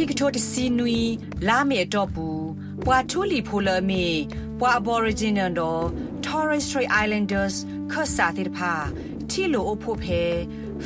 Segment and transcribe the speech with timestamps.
[0.00, 0.98] ခိကထိုတစီနွီ
[1.48, 2.46] လာမေတော့ဘူး
[2.84, 4.06] ပွာထူလီဖိုလမေ
[4.58, 5.84] ပွာ Aboriginal တော့
[6.26, 7.56] Torres Strait Islanders
[7.92, 8.72] ခတ်စာတိတဖာ
[9.30, 10.22] တီလိုအဖို့ဖဲ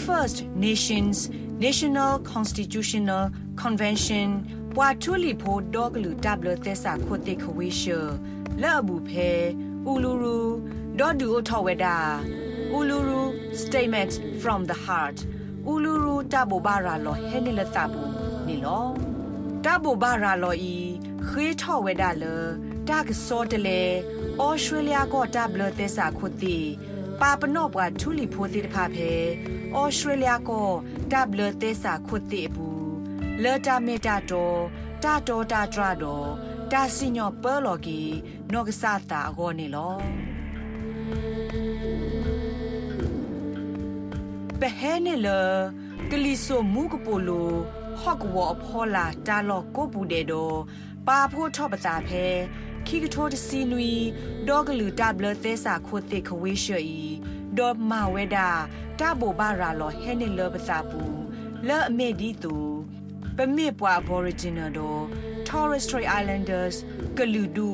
[0.04, 1.16] First Nations
[1.64, 3.24] National Constitutional
[3.62, 4.28] Convention
[4.74, 7.90] ပွာထူလီဖိုဒေါဂလူတပ်လသက်စာခိုတေခွေရှ
[8.62, 9.30] လဲ့အဘူးဖဲ
[9.90, 10.38] ဥလူရူ
[10.98, 11.96] ဒေါ်ဒူအထောဝဲတာ
[12.76, 13.20] ဥလူရူ
[13.62, 15.18] Statement from the Heart
[15.72, 18.11] ဥလူရူတဘဘာရာလောဟဲနီလတာဘူး
[18.48, 18.86] နီလော
[19.64, 20.76] တဘဘာရာလောဤ
[21.28, 22.24] ခေထောဝဲတာလ
[22.88, 23.80] တာကစောတလေ
[24.40, 26.58] ဩစတြေးလျကောတဘလသက်စာခုတီ
[27.20, 29.10] ပါပနော့ဘွာထူလီဖိုတိတဖာဖဲ
[29.78, 30.68] ဩစတြေးလျကော
[31.12, 32.92] တဘလသက်စာခုတီဘူး
[33.42, 34.60] လော်တာမေတာတော်
[35.04, 36.28] တာတော်တာဒရာတော်
[36.72, 38.00] တာစညောပေါ်လော်ကီ
[38.52, 39.94] နော့ကဆာတာအကောနေလော
[44.60, 45.28] ပဟဲနေလ
[46.10, 47.52] ကလီဆိုမူကပိုလို
[48.02, 50.58] ဟော့ကဝအဖောလာတာလော့ကိုပူတဲ့တော့
[51.08, 52.24] ပါဖို့ထော့ပတာဖဲ
[52.86, 53.92] ခိကထိုတစီနွီ
[54.48, 57.02] ဒေါဂလူတဘလသဲစာခိုတေခဝေရှီ
[57.58, 58.48] ဒေါ်မဝဲဒါ
[59.00, 61.02] တဘဘာရာလောဟဲနေလဘစာပူ
[61.68, 62.56] လဲ့အမေဒီတူ
[63.36, 65.02] ပမေပွာ Aboriginal တော့
[65.48, 66.76] Torres Strait Islanders
[67.18, 67.70] ကလူဒူ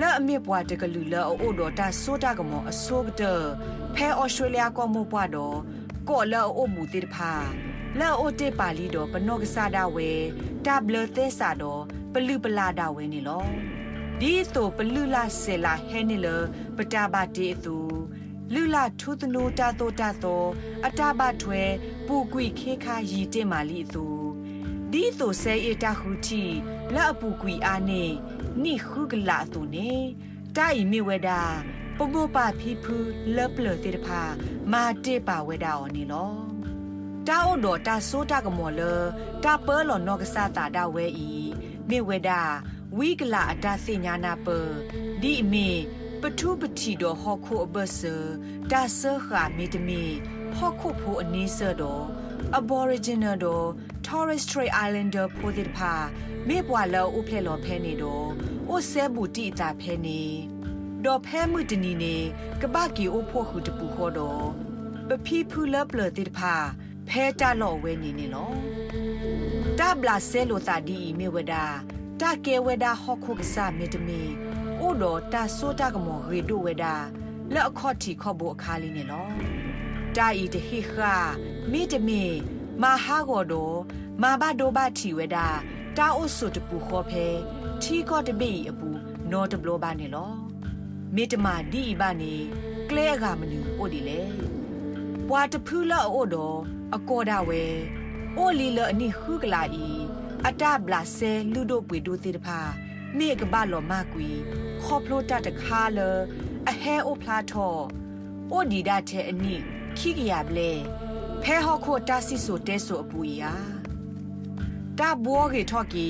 [0.00, 3.22] လဲ့အမေပွာတကလူလဲ့အိုတော့တာဆိုတာကမောအစိုးကတ
[3.94, 5.56] ဖဲ Australia ကောမပွာတော့
[6.08, 7.32] ကောလဲ့အိုမူတေတဖာ
[7.98, 10.10] လဲ့အိုတေပါလီတော့ပနော့ကစားတာဝဲ
[10.66, 13.46] တဘလသဲစာတော့ပလူပလာတာဝဲနေလော
[14.20, 16.28] ဒီဆိုပလူလာဆေလာဟဲနေလ
[16.76, 17.76] ပတာဘာတေသူ
[18.54, 20.44] လူလာထူးသနိုတာတိုတာသော
[20.86, 21.62] အတာဘထွဲ
[22.06, 24.06] ပူကွိခေခါရီတင်မာလီသူ
[24.92, 26.42] ဒီဆိုဆဲအတာခူတီ
[26.94, 28.04] လာပူကွိအာနေ
[28.62, 29.90] နိခုကလာသူနေ
[30.56, 31.40] တိုင်မီဝဲတာ
[31.98, 32.96] ပမောပါဖီဖူ
[33.36, 34.22] လပလတေတဖာ
[34.72, 36.32] မာတေပါဝဲတာအော်နေလော
[37.28, 38.82] တာအိုတော်တာဆိုတာကမော်လ
[39.44, 41.30] တာပလောနောကစားတာဒါဝဲဤ
[41.88, 42.40] မေဝဲတာ
[42.98, 44.48] ဝီကလာအတာစညာနာပ
[45.22, 45.68] ဒီအမေ
[46.20, 48.00] ပထုပတိတော်ဟောခုအဘဆ
[48.70, 50.02] တာဆခာမီတမီ
[50.56, 52.04] ဟောခုဖိုအနီးဆတော်
[52.58, 53.68] Aboriginal တော်
[54.06, 55.92] Torres Strait Islander ဖိုဒီဖာ
[56.48, 58.28] မေပွာလောဥဖလေလောဖဲနေတော့
[58.68, 60.22] အိုဆဲဘူးတိတာဖဲနေ
[61.04, 62.16] ဒေါ်ဖဲမှုတနီနေ
[62.62, 64.46] ကပကီအိုဖို့ခုတပူခေါ်တော့
[65.08, 66.54] ပပီဖူလပလတိဖာ
[67.08, 68.52] ဖဲတာလောဝဲနေနေလော
[69.78, 71.64] တဘလာဆဲလိုတာဒီမေဝဒါ
[72.20, 74.22] တာကဲဝဲဒါဟောခုကစားမေတမီ
[74.80, 76.94] အိုတော်တာဆိုတာကမောရေဒိုဝဲဒါ
[77.52, 79.28] လက်အခေါ်တီခေါ်ဖို့အခါလေးနေလော
[80.16, 81.14] တာဤတဟိခာ
[81.72, 82.22] မိတမီ
[82.82, 83.76] မဟာဂောတော်
[84.22, 85.46] မာဘဒိုဘတီဝဲဒါ
[85.96, 87.26] တာအိုဆုတပူခေါ်ဖဲ
[87.82, 88.88] ထီကောတပိအပူ
[89.30, 90.51] နော်တဘလောပါနေလော
[91.16, 92.34] မေတမာဒီဘာနေ
[92.90, 94.20] ကလဲကမနူအိုဒီလေ
[95.28, 96.58] ပွာတဖူးလောအိုတော်
[96.94, 97.64] အကောဒါဝဲ
[98.38, 99.88] အိုလီလအနိခုကလာဤ
[100.46, 102.60] အတဘလာဆဲလူတို့ပွေတို့သေးတဖာ
[103.18, 104.28] မေကဘလောမကွီ
[104.82, 105.98] ခေါပလိုတတခါလ
[106.68, 107.76] အဟဲအိုဖလာထော
[108.52, 109.56] အိုဒီဒတ်တဲ့အနိ
[109.98, 110.70] ခိကရပလေ
[111.42, 113.52] ဖဲဟောခိုတာစီဆိုတဲဆိုအပူယာ
[114.98, 116.08] တာဘောကေထော့ကီ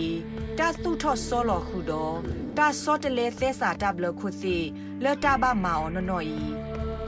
[0.59, 2.19] တာသူထော့စောလော်ခုတော့
[2.59, 4.57] တာစောတလေသဲစာတဘလခုစီ
[5.05, 6.39] လတာဘာမောင်နော်နော်ဤ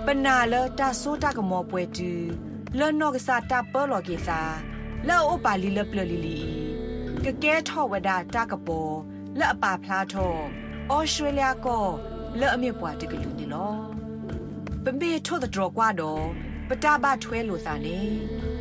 [0.04, 2.10] ပနာလတာဆိုတာကမောပွဲတူ
[2.78, 4.40] လောနော့ကစားတာပေါ်လော်ကေစာ
[5.08, 6.38] လောအိုပါလီလပလလီလီ
[7.24, 8.94] ကကဲထော့ဝဒတာကပေါ်
[9.38, 10.40] လက်အပါဖလားထော့
[10.94, 11.86] ဩစတြေးလျကော
[12.38, 13.74] လက်အမြပွားတကလူနေလော
[14.84, 16.24] ပမေထော့တဲ့တော့ကွာတော့
[16.68, 17.98] ပတာဘထွဲလို့သာနေ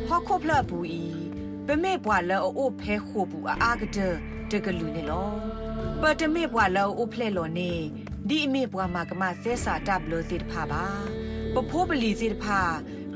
[0.06, 1.04] ဟော့ခုဖလဘူးဤ
[1.66, 4.14] ပမေပွားလောအိုဖဲခိုဘူးအာကတဲ့
[4.50, 5.63] တကလူနေလော
[6.02, 7.72] ပတမေပွားလောအိုဖလဲလောနေ
[8.28, 10.84] ဒီအမေပွားမှာကမသဲစာတပ်လို့စီတဖာပါ
[11.54, 12.60] ပဖိုးပလီစီတဖာ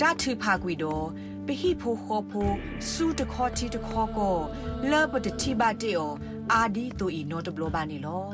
[0.01, 1.07] တထူဖာကွီတော့
[1.47, 2.51] ပဟိဖိုခေါ်ဖို
[2.91, 4.37] စူတခေါ်တီတခေါ်ကို
[4.91, 6.13] လောပတတိဘတေအော
[6.53, 8.25] အာဒီတူဤနောတဘလောပါနေလော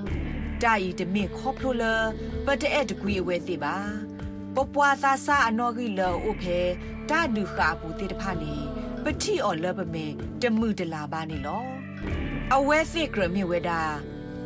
[0.63, 1.85] တာဤတမေခေါပလိုလ
[2.47, 3.77] ပတအဲ့တကွီအဝဲသေးပါ
[4.55, 6.59] ပပွာသာစာအနော်ကြီးလောအိုဖဲ
[7.11, 8.55] တာဒူခါပူတေတဖာနေ
[9.05, 10.07] ပတိအော်လပမေ
[10.43, 11.65] တမှုတလာပါနေလော
[12.55, 13.81] အဝဲသိကရမြေဝဲတာ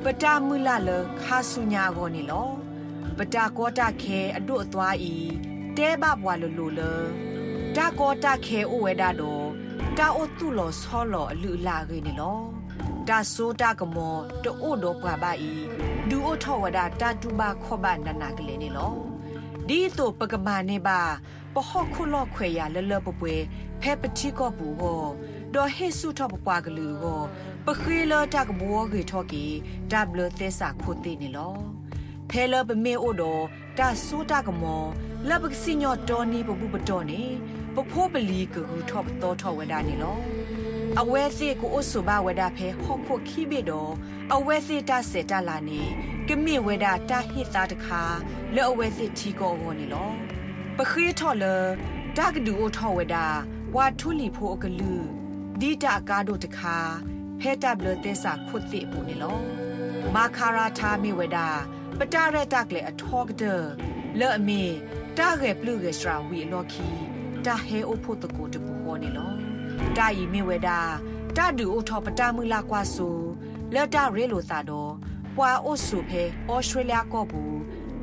[0.05, 0.91] ပတာမူလာလ
[1.23, 2.49] ခါဆုညာကိုနေလော
[3.19, 5.15] ပတာကောတာခဲအတို့အသွားဤ
[5.77, 6.81] တဲဘဘွာလိုလိုလ
[7.77, 9.47] တာကောတာခဲအိုဝဲတာတော့
[9.99, 12.39] တာအိုသူ့လောဆောလောအလူလာခင်းနေလော
[13.09, 15.53] တာဆိုတာကမောတိုးတော့ပွားပါဤ
[16.09, 18.95] ဒူအိုထောဝဒတာတူဘာခောဘနနာကလေးနေလော
[19.69, 21.01] ဒီတော့ပကမာနေပါ
[21.55, 23.35] ပဟော့ခုလော့ခွေရလလပပွဲ
[23.81, 25.03] ဖဲပတိကောဘူးဟော
[25.55, 27.23] ဒေါ်ဟေဆုထောပပွားကလူဟော
[27.71, 29.45] ပခေလတကဘောကေထောကီ
[29.93, 31.57] ဒဘလသစာခိုတေနေလော
[32.31, 33.45] ဖဲလပမေအိုတော့
[33.79, 34.85] တာဆိုတာကမော
[35.29, 37.23] လပကစီညောတော်နီပပူပတော်နေ
[37.75, 40.19] ပဖိုးပလီကူထောပတော်ထောဝဒနေလော
[41.01, 43.93] အဝဲစီကိုအဆုဘဝဒဖဲဟော့ဖို့ခိဘေတော့
[44.35, 45.83] အဝဲစီတဆေတလာနေ
[46.29, 48.03] ကမိဝဒတာဟိတာတခါ
[48.55, 50.11] လဲအဝဲစီချီကောဝနေလော
[50.77, 51.45] ပခေးထော်လ
[52.17, 53.17] ဒါကဒူအထော်ဝဒ
[53.75, 54.95] ဝါထူလီဖိုအကလူ
[55.61, 56.79] ဒီတာကားတို့တခါ
[57.41, 59.39] ဖဲတပ်လတဲ့စာခုတ်တိပူနေလော
[60.15, 61.39] မာခါရာသာမိဝဒ
[61.99, 63.45] ပတရတက်လေအထောကဒ
[64.19, 64.63] လဲအမီ
[65.19, 66.89] တာဂေပလူဂေစရာဝီလော်ခီ
[67.47, 69.33] တာဟဲအိုဖို့တကိုတပူဟောနေလော
[69.97, 70.69] တာယီမိဝဒ
[71.37, 73.09] တာဒူအိုထောပတာမူလာကွာဆူ
[73.75, 74.93] လက်တာရဲလိုသာတော့
[75.37, 77.59] ပွာအိုဆူဖဲဩစတြေးလျကောဘူး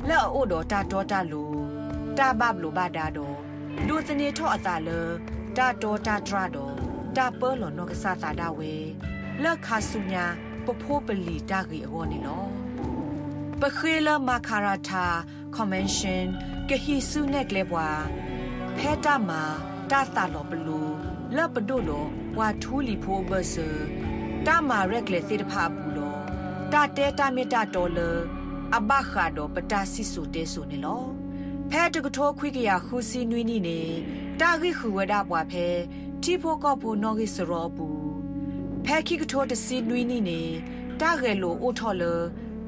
[0.08, 1.44] လက်အိုတော့တာတော်တာလူ
[2.18, 3.36] တာဘဘလိုဘာဒါတော့
[3.86, 4.88] ဒူစနေထောအသာလ
[5.56, 6.72] တာတော်တာဒရာတော့
[7.16, 8.72] တာပေါ်လောနောကစားတာဒါဝဲ
[9.42, 10.24] လက်ခါဆုညာ
[10.64, 12.46] ပဖိုးပလီတာကြီးအဝနေလော
[13.60, 15.06] ပခေလမခါရာတာ
[15.54, 16.28] ကွန်ဗင်းရှင်း
[16.68, 17.88] ကဟီဆုနဲ့ကလေပွာ
[18.76, 19.42] ဖဲတာမာ
[19.90, 20.80] တာသာလောပလူ
[21.36, 22.06] လက်ပဒိုလော
[22.38, 23.68] ဝါထူလီဖိုးဘဆာ
[24.46, 26.16] တာမာရက်လေသေတဖာဘူးလော
[26.72, 28.00] တာတဲတာမေတာတော်လ
[28.76, 31.04] အဘခါတော့ပတာစီဆူတဲဆူနေလော
[31.70, 33.80] ဖဲတကထောခွိကရခူစီနွီနီနေ
[34.40, 35.66] တာဂိခူဝဒပွားဖဲ
[36.22, 38.05] တီဖိုကောဖိုနော်ဂိစရောဘူး
[38.88, 40.40] ဖဲခိကထောတစီနွီနီနေ
[41.00, 42.04] တာဂဲလိုအိုထော်လ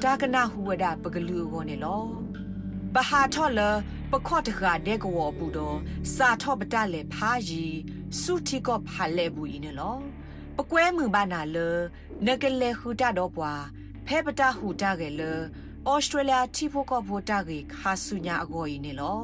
[0.03, 2.03] တာကနာဟူဝဒပကလူကိုနေလော
[2.95, 3.61] ပဟာထော်လ
[4.13, 5.79] ပခော့တခါဒဲကောပူတော့
[6.15, 7.65] စာထော့ပတလေဖာရီ
[8.21, 9.97] စုတီကောဖာလေဘူးဤနေလော
[10.57, 11.57] ပကွဲမှုပါနာလ
[12.27, 13.53] နဂလေဟူတာတော့ပွာ
[14.07, 15.33] ဖဲပတာဟူတာကလေ
[15.91, 19.23] ဩစတြေးလျာတီဖိုကောဘူတာကေခါဆုညာအကိုဤနေလော